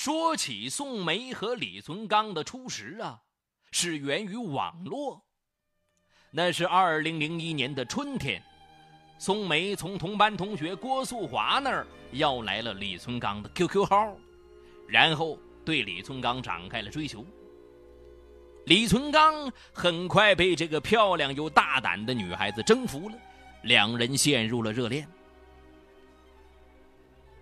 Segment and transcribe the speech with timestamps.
[0.00, 3.20] 说起宋梅和李存刚的初识啊，
[3.72, 5.20] 是源于网络。
[6.30, 8.40] 那是二零零一年的春天，
[9.18, 14.16] 宋梅从同班同学郭素华那儿要来了李存刚的 QQ 号，
[14.86, 17.26] 然后对李存刚展开了追求。
[18.66, 23.16] 李存刚很快被这个漂亮又大胆的女孩子征服了，
[23.64, 25.08] 两人陷入了热恋。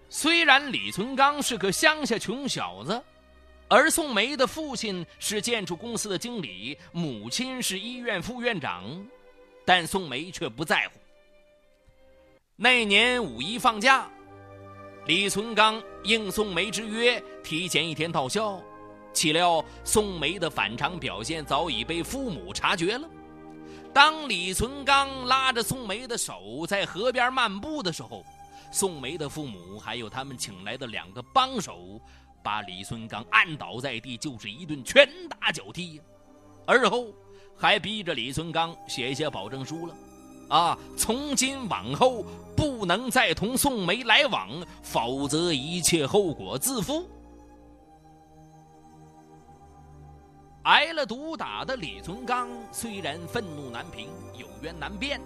[0.09, 3.03] 虽然李存刚是个乡下穷小子，
[3.69, 8.85] 而宋梅的父亲是建筑公司的经理，母亲是医院副院长，
[9.65, 11.01] 但宋梅却不在乎。
[12.55, 14.09] 那年五一放假，
[15.07, 18.63] 李存刚应宋梅之约，提前一天到校。
[19.13, 23.09] 岂料宋梅的反常表现早已被父母察觉了。
[23.93, 28.25] 当李存刚拉着宋梅的手在河边漫步的时候，
[28.77, 31.99] 宋梅的父母还有他们请来的两个帮手，
[32.43, 35.99] 把李存刚按倒在地，就是一顿拳打脚踢，
[36.67, 37.07] 而后
[37.57, 39.95] 还逼着李存刚写下保证书了，
[40.51, 42.23] 啊，从今往后
[42.55, 44.51] 不能再同宋梅来往，
[44.83, 47.09] 否则一切后果自负。
[50.65, 55.19] 挨了毒打的李存刚虽然愤怒难平，有冤难辩，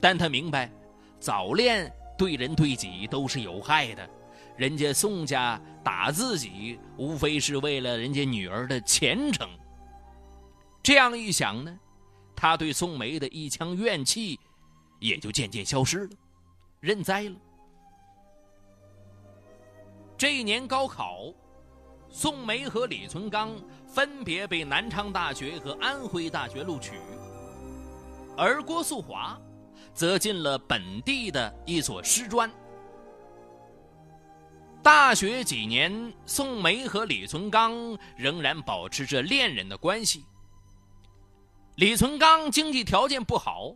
[0.00, 0.72] 但他明白，
[1.20, 4.08] 早恋对人对己都是有害的。
[4.56, 9.48] 人家宋家打自己，无非是为了人家女儿的前程。
[10.82, 11.78] 这样一想呢，
[12.34, 14.38] 他对宋梅的一腔怨气
[14.98, 16.10] 也就渐渐消失了，
[16.80, 17.36] 认栽了。
[20.16, 21.32] 这一年高考。
[22.08, 23.50] 宋梅和李存刚
[23.86, 26.92] 分别被南昌大学和安徽大学录取，
[28.38, 29.38] 而郭素华
[29.96, 32.48] 则进了本地的一所师专。
[34.82, 40.24] 大学几年，宋梅和李存刚仍然保持着恋人的关系。
[41.74, 43.74] 李存刚经济条件不好，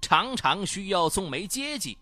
[0.00, 1.98] 常常需要宋梅接济。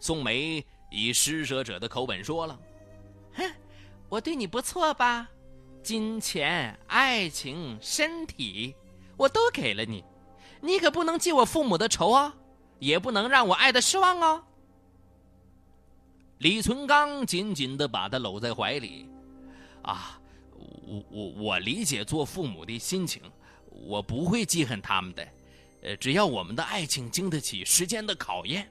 [0.00, 2.58] 宋梅以施舍者的口吻说了
[3.36, 3.44] ：“哼。”
[4.08, 5.28] 我对你不错吧？
[5.82, 8.74] 金钱、爱情、身体，
[9.16, 10.04] 我都给了你，
[10.60, 12.34] 你可不能记我父母的仇啊，
[12.82, 14.44] 也不能让我爱的失望哦。
[16.38, 19.08] 李存刚紧紧的把她搂在怀里，
[19.82, 20.20] 啊，
[20.58, 23.22] 我我我理解做父母的心情，
[23.68, 25.28] 我不会记恨他们的，
[25.82, 28.68] 呃，只要我们的爱情经得起时间的考验。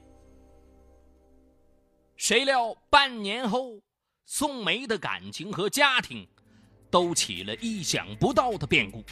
[2.16, 3.80] 谁料半年后。
[4.24, 6.26] 宋梅的感情和家庭
[6.90, 9.04] 都起了意想不到的变故。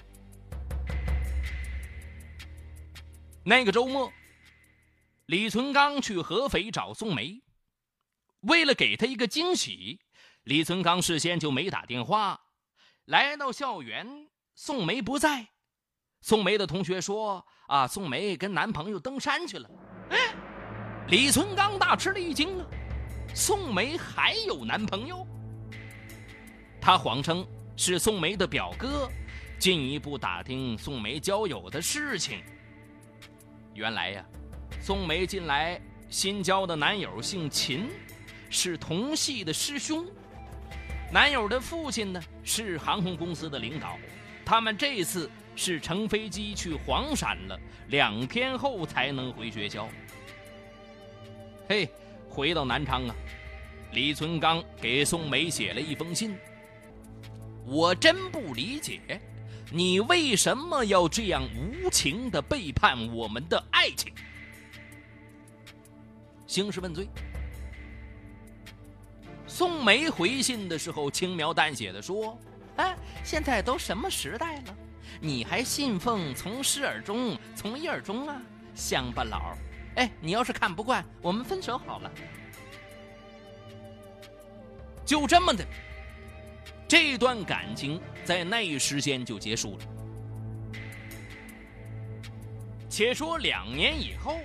[3.45, 4.11] 那个周末，
[5.31, 7.41] 李存刚去合肥找宋梅，
[8.41, 10.01] 为了给他一个惊喜，
[10.43, 12.41] 李存刚事先就没打电话。
[13.05, 15.47] 来到校园，宋梅不在。
[16.21, 19.71] 宋梅的同学说：“啊，宋梅跟男朋友登山去了。”
[20.11, 20.35] 哎，
[21.07, 22.67] 李存刚大吃了一惊啊！
[23.33, 25.25] 宋梅还有男朋友，
[26.81, 27.47] 他谎称
[27.77, 29.09] 是宋梅的表哥，
[29.61, 32.43] 进一步打听宋梅交友的事情。
[33.75, 34.27] 原来呀，
[34.81, 37.89] 宋梅近来新交的男友姓秦，
[38.49, 40.07] 是同系的师兄。
[41.13, 43.99] 男友的父亲呢是航空公司的领导，
[44.45, 47.59] 他们这次是乘飞机去黄山了，
[47.89, 49.89] 两天后才能回学校。
[51.69, 51.89] 嘿。
[52.33, 53.15] 回到南昌啊，
[53.91, 56.39] 李存刚给宋梅写了一封信。
[57.67, 59.21] 我真不理解，
[59.73, 64.13] 你为什么要这样无情的背叛我们的爱情？
[66.51, 67.07] 兴师问罪。
[69.47, 72.37] 宋梅回信的时候轻描淡写的说
[72.75, 74.77] ：“哎，现在都什么时代了，
[75.21, 78.43] 你还信奉从师而终，从一而终啊，
[78.75, 79.57] 乡巴佬。”
[79.95, 82.11] 哎，你要是看不惯，我们分手好了。
[85.05, 85.65] 就这么的，
[86.89, 89.85] 这段感情在那一时间就结束了。
[92.89, 94.37] 且说两年以后，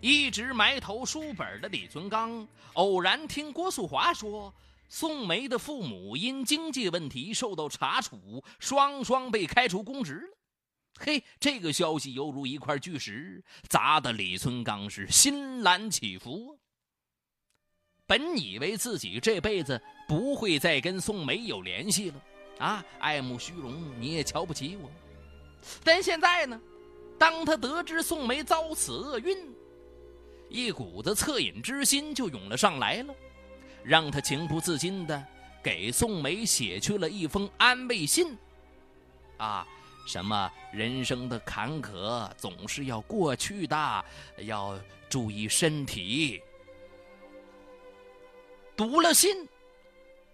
[0.00, 4.54] 一直埋头书本的李存刚，偶然听郭素华说，
[4.88, 10.38] 宋梅的父母因经济问题受到查处，双双被开除公职了。
[11.00, 16.56] 嘿，这个消息犹如一块巨石，砸得李存刚是心澜起伏。
[18.06, 22.22] 本以为自己这辈子不会再跟宋梅有联系了，
[22.58, 24.88] 啊，爱慕虚荣，你也瞧不起我。
[25.84, 26.60] 但现在呢，
[27.18, 29.36] 当他得知宋梅遭此厄运，
[30.48, 33.14] 一股子恻隐之心就涌了上来了，
[33.82, 35.24] 让他情不自禁的
[35.62, 38.36] 给宋梅写去了一封安慰信。
[39.36, 39.66] 啊，
[40.06, 44.04] 什么人生的坎坷总是要过去的，
[44.38, 44.78] 要
[45.08, 46.42] 注意身体。
[48.76, 49.46] 读了信，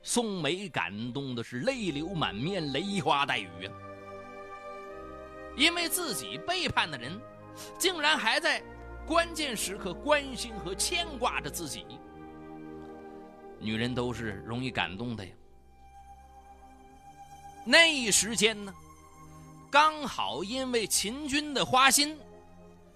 [0.03, 3.73] 宋梅感动的是泪流满面、梨花带雨啊！
[5.57, 7.21] 因为自己背叛的人，
[7.79, 8.63] 竟然还在
[9.07, 11.85] 关键时刻关心和牵挂着自己。
[13.59, 15.33] 女人都是容易感动的呀。
[17.65, 18.73] 那一时间呢，
[19.71, 22.19] 刚好因为秦军的花心，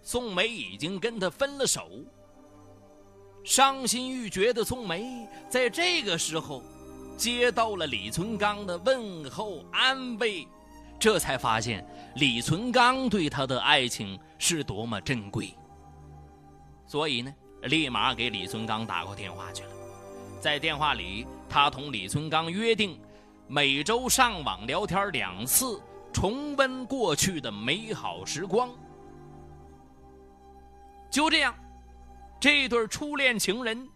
[0.02, 1.88] 宋梅已经跟他分了手。
[3.44, 6.62] 伤心欲绝的宋梅在这个时候，
[7.16, 10.46] 接到了李存刚的问候安慰，
[10.98, 15.54] 这才发现李存刚对她的爱情是多么珍贵。
[16.88, 17.32] 所以呢，
[17.62, 19.70] 立马给李存刚打过电话去了。
[20.40, 22.98] 在电话里，他同李存刚约定，
[23.46, 25.80] 每周上网聊天两次，
[26.12, 28.70] 重温过去的美好时光。
[31.10, 31.54] 就这样。
[32.40, 33.88] 这对初恋情人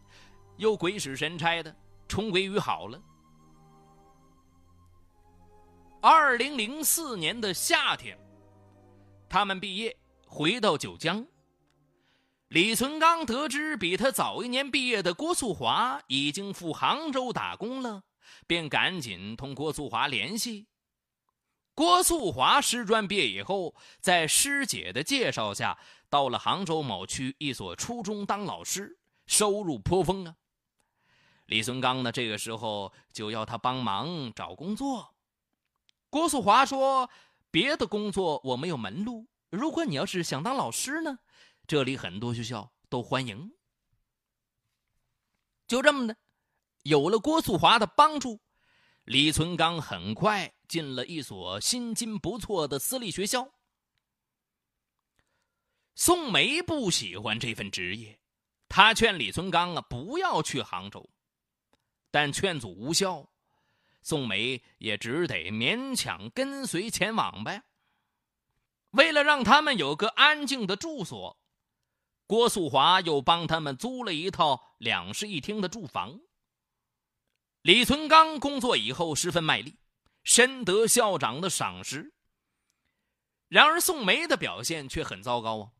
[0.57, 1.73] 又鬼使神差的
[2.09, 3.01] 重归于好了。
[6.01, 8.19] 二零零四年的夏天，
[9.29, 9.97] 他们毕业
[10.27, 11.25] 回到九江。
[12.53, 18.03] 李存刚得知比他早一年毕业的郭素华已经赴杭州打工了，
[18.47, 20.67] 便赶紧同郭素华联系。
[21.75, 25.79] 郭素华师专毕业以后，在师姐的介绍下。
[26.11, 30.37] 到了杭州某区一所初中当老师，收入颇丰啊。
[31.47, 35.15] 李存刚呢，这个时候就要他帮忙找工作。
[36.11, 37.09] 郭素华说
[37.51, 41.19] ：“别的工作我没有门路，如果你要是想当老师呢，
[41.73, 43.51] 这里很多学校都欢迎。”
[45.67, 46.15] 就这么的，
[46.83, 48.39] 有了郭素华的帮助，
[49.05, 53.51] 李存刚很快进了一所薪金不错的私立学校。
[55.95, 58.21] 宋梅不喜欢这份职业，
[58.69, 61.09] 他劝李存刚啊不要去杭州，
[62.11, 63.27] 但劝阻无效，
[64.03, 67.63] 宋梅也只得勉强跟随前往呗。
[68.91, 71.39] 为了让他们有个安静的住所，
[72.33, 76.19] 郭素华又帮他们租了一套两室一厅的住房。
[77.61, 79.77] 李存刚工作以后十分卖力，
[80.25, 82.15] 深得校长的赏识。
[83.49, 85.73] 然而宋梅的表现却很糟糕啊。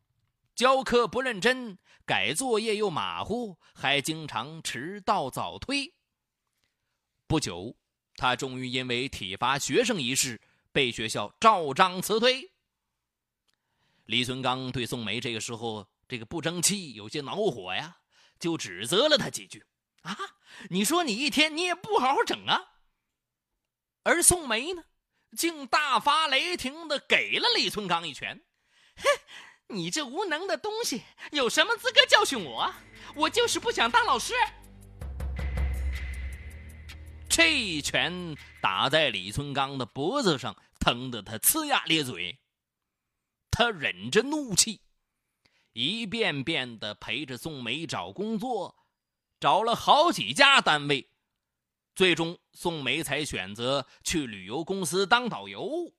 [0.53, 5.95] 教课不认真，改作业又马虎，还经常迟到早退。
[7.25, 7.75] 不久，
[8.15, 10.39] 他终于因为体罚学生一事
[10.71, 12.51] 被学校照章辞退。
[14.05, 17.97] 李存刚对宋梅这个时候这个不争气有些恼火呀，
[18.39, 19.65] 就指责了他几句
[20.03, 20.17] ：“啊，
[20.69, 22.61] 你说你一天你也不好好整啊！”
[24.03, 24.83] 而宋梅呢，
[25.37, 28.43] 竟大发雷霆的给了李存刚一拳，
[28.97, 29.03] 哼！
[29.67, 31.01] 你这无能的东西，
[31.31, 32.71] 有什么资格教训我？
[33.15, 34.33] 我就是不想当老师。
[37.29, 42.39] 这一拳打在李存刚的脖子上，疼得他呲牙咧嘴。
[43.49, 44.81] 他忍着怒气，
[45.73, 48.87] 一遍遍的陪着宋梅找工作，
[49.39, 51.09] 找了好几家单位，
[51.93, 55.93] 最终宋梅才选择去旅游公司当导游。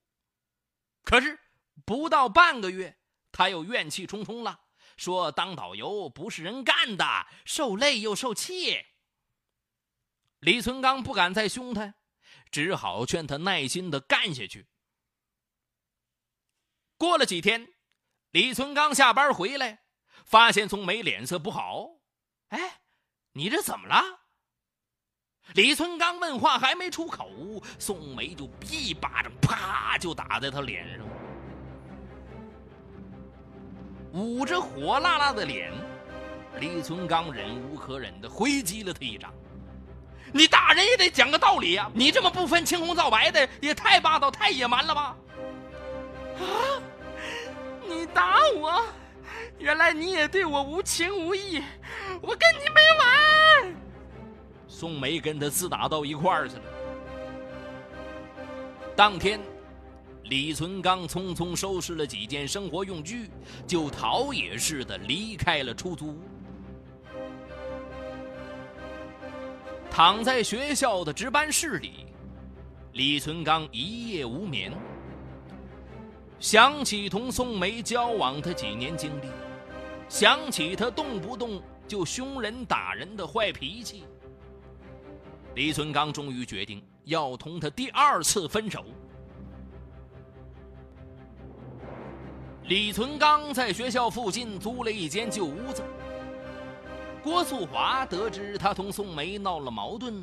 [1.02, 1.38] 可是
[1.84, 2.98] 不到半个月。
[3.36, 4.60] 他又怨气冲冲了，
[4.96, 8.80] 说：“当导游不是人干的，受累又受气。”
[10.38, 11.96] 李存刚不敢再凶他，
[12.52, 14.68] 只好劝他耐心的干下去。
[16.96, 17.73] 过了几天，
[18.34, 19.78] 李存刚下班回来，
[20.24, 21.86] 发现宋梅脸色不好。
[22.50, 22.80] “哎，
[23.32, 24.02] 你这怎么了？”
[25.54, 27.30] 李存刚问话还没出口，
[27.78, 31.06] 宋梅就一巴掌啪就打在他脸上。
[34.14, 35.72] 捂着火辣辣的脸，
[36.58, 39.32] 李存刚忍无可忍的回击了他一掌。
[40.32, 41.88] 你打人也得讲个道理呀！
[41.94, 45.16] 你这么不分青红皂白的，也太霸道、太野蛮了吧？
[46.40, 46.82] 啊！
[49.64, 51.62] 原来你也对我无情无义，
[52.20, 53.74] 我跟你没完！
[54.68, 56.62] 宋梅跟他厮打到一块儿去了。
[58.94, 59.40] 当天。
[60.30, 63.28] 李存刚匆匆收拾了几件生活用具，
[63.66, 66.18] 就逃也似的离开了出租屋。
[69.90, 72.06] 躺在学校的值班室里，
[72.92, 74.72] 李存刚一夜无眠，
[76.40, 79.26] 想起同宋梅交往的几年经历，
[80.08, 84.04] 想起他动不动就凶人打人的坏脾气，
[85.54, 88.84] 李存刚终于决定要同他第二次分手。
[92.64, 95.82] 李存刚在学校附近租了一间旧屋子。
[97.22, 100.22] 郭素华得知他同宋梅闹了矛盾，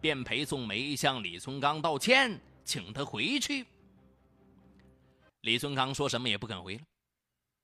[0.00, 3.66] 便陪宋梅向李存刚道歉，请他回去。
[5.42, 6.82] 李存刚说什么也不肯回了，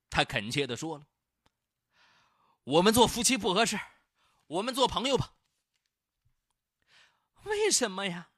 [0.08, 1.04] 他恳切的说了
[2.66, 3.78] ：“我们做夫妻不合适，
[4.48, 5.34] 我们做朋友吧。”
[7.44, 8.30] 为什么呀？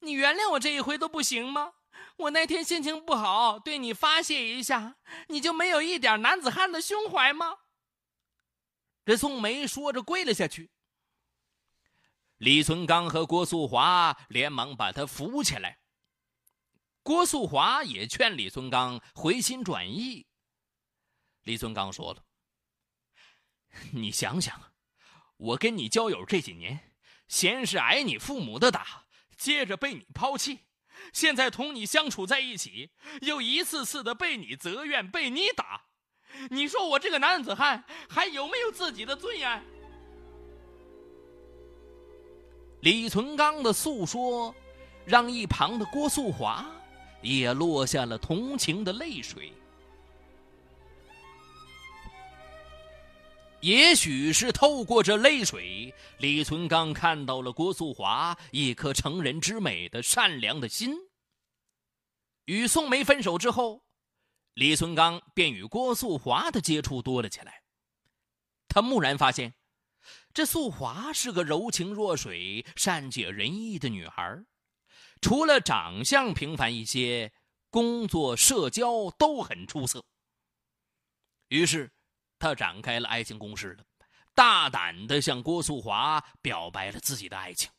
[0.00, 1.74] 你原谅我这一回都不行吗？
[2.16, 4.96] 我那天心情不好，对你发泄一下，
[5.28, 7.58] 你就没有一点男子汉的胸怀吗？
[9.04, 10.70] 这宋梅说着跪了下去。
[12.38, 15.78] 李存刚和郭素华连忙把他扶起来。
[17.02, 20.26] 郭素华也劝李存刚回心转意。
[21.42, 22.24] 李存刚说了
[23.92, 24.60] ：“你想想，
[25.36, 26.92] 我跟你交友这几年，
[27.28, 29.04] 先是挨你父母的打，
[29.36, 30.60] 接着被你抛弃。”
[31.14, 32.90] 现在同你相处在一起，
[33.22, 35.80] 又一次次的被你责怨、被你打，
[36.50, 39.62] 你说我这个男子汉还有没有自己的尊严？
[42.82, 44.54] 李存刚的诉说，
[45.06, 46.66] 让一旁的郭素华
[47.22, 49.52] 也落下了同情的泪水。
[53.60, 60.96] 也许是透过这泪水，李存刚看到了郭素华一颗成人之美的善良的心。
[62.46, 63.84] 与宋梅分手之后，
[64.54, 67.62] 李存刚便与郭素华的接触多了起来。
[68.66, 69.52] 他蓦然发现，
[70.32, 74.42] 这素华是个柔情若水、善解人意的女孩，
[75.20, 77.30] 除了长相平凡一些，
[77.68, 80.02] 工作、社交都很出色。
[81.48, 81.92] 于是。
[82.40, 83.84] 他展开了爱情攻势了，
[84.34, 87.70] 大胆的向郭素华表白了自己的爱情。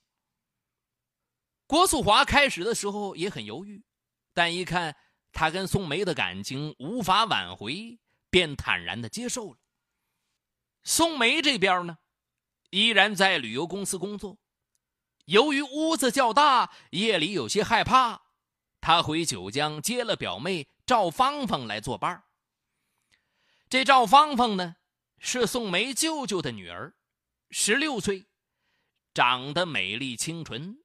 [1.66, 3.84] 郭素华开始的时候也很犹豫，
[4.34, 4.96] 但一看
[5.32, 8.00] 他跟宋梅的感情无法挽回，
[8.30, 9.58] 便坦然的接受了。
[10.84, 11.98] 宋梅这边呢，
[12.70, 14.38] 依然在旅游公司工作，
[15.26, 18.22] 由于屋子较大，夜里有些害怕，
[18.80, 22.26] 他回九江接了表妹赵芳芳来作伴儿。
[23.72, 24.76] 这赵芳芳呢，
[25.18, 26.94] 是宋梅舅舅的女儿，
[27.52, 28.28] 十六岁，
[29.14, 30.84] 长得美丽清纯。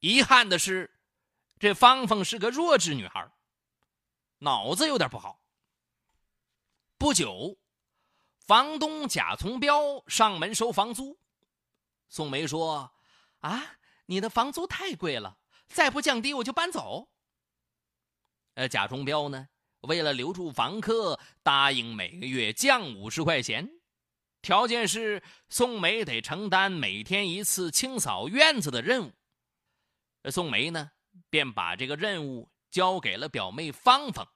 [0.00, 1.00] 遗憾的是，
[1.58, 3.32] 这芳芳是个弱智女孩，
[4.40, 5.40] 脑子有点不好。
[6.98, 7.56] 不久，
[8.40, 11.18] 房东贾从彪上门收房租，
[12.10, 12.92] 宋梅说
[13.40, 17.08] ：“啊，你的房租太贵了，再不降低我就搬走。”
[18.52, 19.48] 呃，贾从彪呢？
[19.82, 23.68] 为了留住房客，答应每个月降五十块钱，
[24.40, 29.12] 条件是宋梅得承担每天一次清扫院子的任务。
[30.30, 30.92] 宋梅呢，
[31.28, 34.28] 便把这个任务交给了表妹芳芳。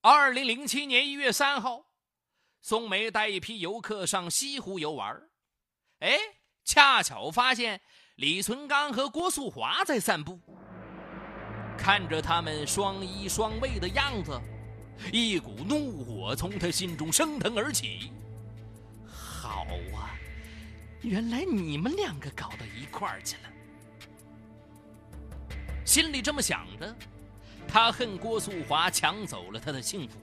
[0.00, 1.92] 二零零七年一月三号，
[2.60, 5.30] 宋梅带一批游客上西湖游玩，
[6.00, 6.18] 哎，
[6.64, 7.80] 恰巧发现
[8.16, 10.40] 李存刚和郭素华在散步。
[11.82, 14.38] 看着他们双依双偎的样子，
[15.10, 18.12] 一股怒火从他心中升腾而起。
[19.10, 20.12] 好啊，
[21.00, 23.42] 原来你们两个搞到一块儿去了。
[25.86, 26.94] 心里这么想着，
[27.66, 30.18] 他恨郭素华抢走了他的幸福，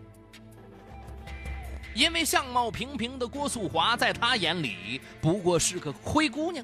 [1.96, 6.64] 因为相貌平平的郭素华在他眼里不过是个灰姑娘。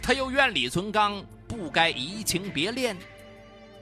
[0.00, 2.96] 他又怨李存刚不该移情别恋。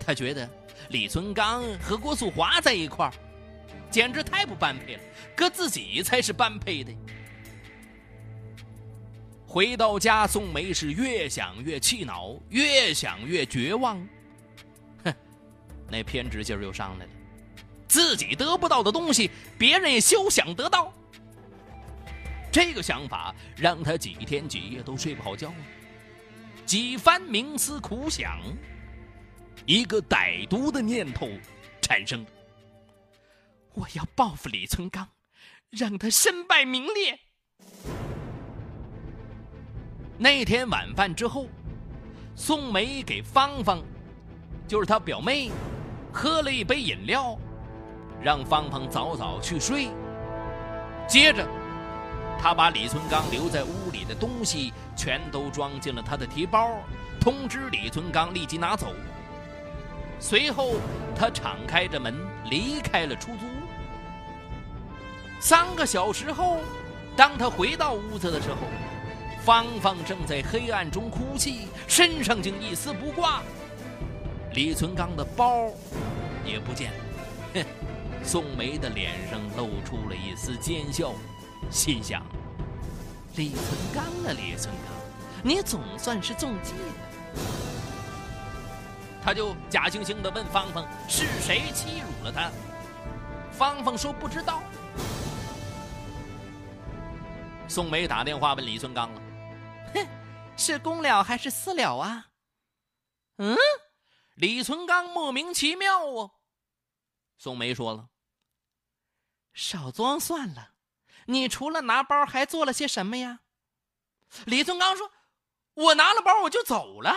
[0.04, 0.48] 他觉得
[0.88, 3.12] 李存刚和郭素华在一块儿，
[3.90, 5.00] 简直太不般配了，
[5.36, 6.92] 搁自己才是般配的。
[9.46, 14.00] 回到家，宋梅是越想越气恼，越想越绝望。
[15.04, 15.14] 哼，
[15.88, 17.10] 那偏执劲儿又上来了，
[17.86, 20.92] 自己得不到的东西，别人也休想得到。
[22.50, 25.52] 这个想法让他几天几夜都睡不好觉，
[26.64, 28.40] 几番冥思苦想。
[29.64, 31.28] 一个歹毒的念头
[31.80, 32.26] 产生，
[33.74, 35.08] 我要报复李存刚，
[35.70, 37.18] 让他身败名裂。
[40.18, 41.46] 那天晚饭之后，
[42.34, 43.80] 宋梅给芳芳，
[44.66, 45.50] 就是她表妹，
[46.12, 47.38] 喝了一杯饮料，
[48.20, 49.88] 让芳芳早早去睡。
[51.08, 51.46] 接着，
[52.36, 56.68] 他把李存刚留在屋里的东西全都装进了他的提包，
[57.20, 58.92] 通知李存刚立即拿走。
[60.22, 60.76] 随后，
[61.16, 62.14] 他敞开着门
[62.44, 63.66] 离开了出租屋。
[65.40, 66.60] 三个小时后，
[67.16, 68.58] 当他回到屋子的时候，
[69.44, 73.42] 芳芳正在黑暗中哭泣，身上竟一丝不挂。
[74.54, 75.66] 李存刚的包
[76.46, 76.98] 也不见了。
[77.54, 77.64] 哼，
[78.22, 81.12] 宋梅的脸上露出了一丝奸笑，
[81.68, 82.22] 心想：
[83.34, 84.94] 李存刚啊，李存刚，
[85.42, 87.42] 你总算是中计了。
[89.22, 92.50] 他就假惺惺的问芳芳：“是谁欺辱了他？”
[93.52, 94.62] 芳芳说：“不知道。”
[97.68, 99.22] 宋梅打电话问李存刚了。
[99.94, 100.06] 哼，
[100.56, 102.30] 是公了还是私了啊？
[103.36, 103.56] 嗯，
[104.34, 106.32] 李存刚莫名其妙哦。
[107.38, 108.08] 宋梅说了
[109.54, 110.72] ：“少装算了，
[111.26, 113.40] 你除了拿包还做了些什么呀？”
[114.46, 115.12] 李存刚说
[115.74, 117.10] ：“我拿了包我就走了。”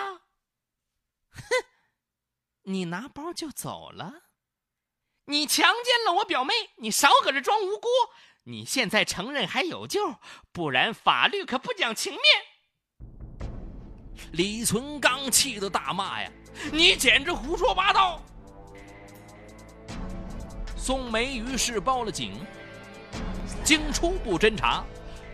[1.35, 1.43] 哼，
[2.67, 4.11] 你拿包就走了？
[5.25, 7.87] 你强奸了我表妹，你少搁这装无辜！
[8.45, 10.15] 你现在承认还有救，
[10.51, 12.21] 不然法律可不讲情面。
[14.31, 16.31] 李存刚气得大骂呀
[16.73, 18.21] ：“你简直胡说八道！”
[20.75, 22.33] 宋梅于是报了警。
[23.63, 24.83] 经初步侦查，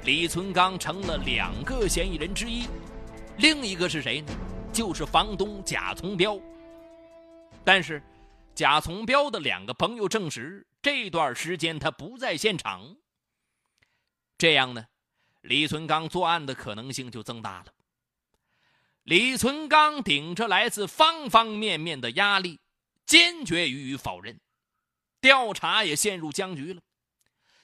[0.03, 2.67] 李存刚成了两个嫌疑人之一，
[3.37, 4.33] 另一个是谁呢？
[4.73, 6.39] 就是房东贾从彪。
[7.63, 8.01] 但是，
[8.55, 12.97] 贾从彪的两个朋友证实，这段时间他不在现场。
[14.37, 14.85] 这样呢，
[15.41, 17.65] 李存刚作案的可能性就增大了。
[19.03, 22.59] 李存刚顶着来自方方面面的压力，
[23.05, 24.39] 坚决予以否认。
[25.19, 26.81] 调查也陷入僵局了，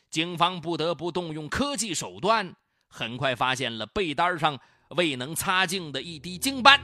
[0.10, 2.56] 警方不得不动用科技手段，
[2.88, 6.80] 很快发现了被单上未能擦净的一滴精斑。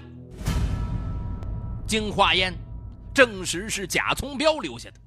[1.87, 2.53] 经化验，
[3.13, 4.99] 证实是贾从彪留下的。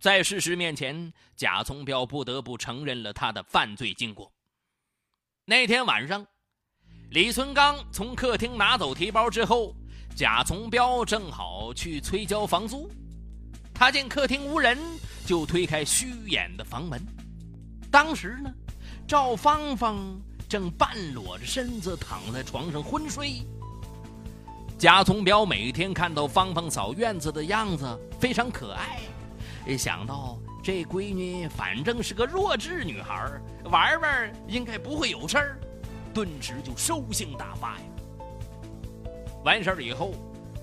[0.00, 4.30] 在事实面前，贾从彪不得不承认了他的犯罪经过。
[5.44, 6.24] 那天晚上，
[7.10, 9.74] 李存刚从客厅拿走提包之后，
[10.14, 12.88] 贾从彪正好去催交房租。
[13.74, 14.78] 他见客厅无人，
[15.26, 17.00] 就推开虚掩的房门。
[17.90, 18.52] 当时呢，
[19.06, 23.42] 赵芳芳正半裸着身子躺在床上昏睡。
[24.78, 29.00] 贾从彪每天看到芳芳扫院子的样子非常可爱，
[29.66, 33.28] 一想到这闺女反正是个弱智女孩，
[33.64, 35.58] 玩玩应该不会有事儿，
[36.14, 37.82] 顿时就兽性大发呀。
[39.44, 40.12] 完事儿以后，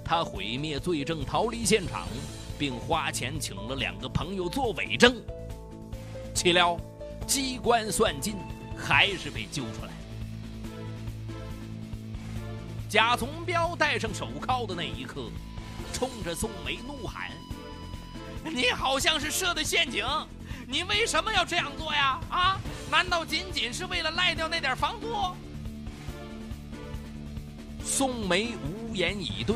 [0.02, 2.08] 他毁灭罪证，逃离现场。
[2.58, 5.22] 并花钱请了两个朋友做伪证，
[6.34, 6.80] 岂料
[7.28, 8.38] 机关算尽，
[8.78, 9.92] 还是被揪出来。
[12.90, 15.30] 贾从彪戴上手铐的那一刻，
[15.92, 17.32] 冲着宋梅怒喊
[18.46, 20.06] ：“你好像是设的陷阱，
[20.68, 22.20] 你为什么要这样做呀？
[22.30, 22.62] 啊？
[22.90, 25.08] 难道仅仅是为了赖掉那点房租？”
[27.84, 29.56] 宋梅无言以对。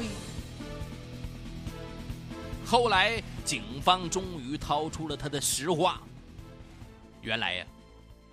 [2.65, 6.01] 后来，警方终于掏出了他的实话。
[7.21, 7.65] 原来呀，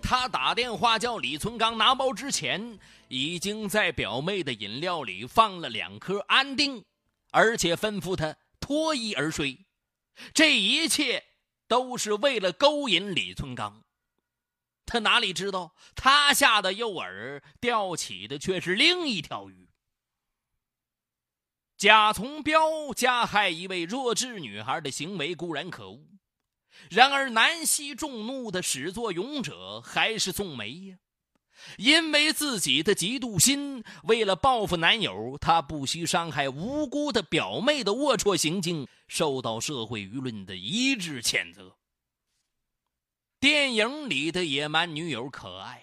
[0.09, 6.85] 他打电话叫李存刚拿包之前，已经在表妹的饮料里放了两颗安定，
[7.33, 9.67] 而且吩咐他脱衣而睡。
[10.33, 11.25] 这一切
[11.67, 13.83] 都是为了勾引李存刚。
[14.85, 19.69] 他哪里知道，他下的诱饵钓起的却是另一条鱼。
[21.77, 26.01] 贾从彪加害一位弱智女孩的行为固然可恶，
[26.91, 30.99] 然而南西众怒的始作俑者还是宋梅呀。
[31.79, 41.77] 因为自己的嫉妒心，为了报复男友，她不惜伤害无辜的表妹的龌龊行径，受到社会舆论的一致谴责。
[43.41, 45.83] 电影里的野蛮女友可爱。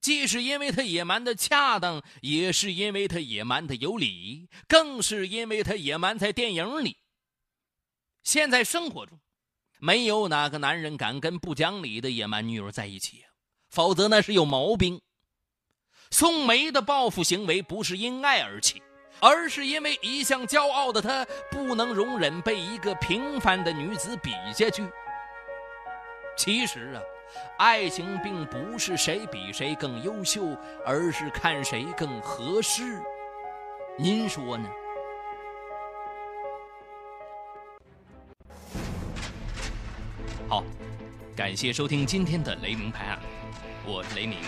[0.00, 6.98] 既是因为她野蛮的恰当，也是因为她野蛮的有理，更是因为她野蛮在电影里。
[8.22, 9.18] 现在生活中，
[9.84, 13.22] 没有哪个男人敢跟不讲理的野蛮女友在一起，
[13.68, 15.02] 否则那是有毛病。
[16.10, 18.82] 宋梅的报复行为不是因爱而起，
[19.20, 24.82] 而是因为一向骄傲的她不能容忍被一个平凡的女子比下去。
[26.34, 27.02] 其实啊。
[27.58, 33.02] 爱情并不是谁比谁更优秀，而是看谁更合适。
[33.98, 34.66] 您说呢？
[40.46, 40.62] 好，
[41.34, 43.18] 感谢收听今天的雷鸣拍案，
[43.86, 44.38] 我是雷鸣。